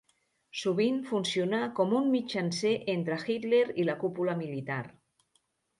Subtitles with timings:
[0.61, 4.85] Sovint funcionà com un mitjancer entre Hitler i la cúpula militar.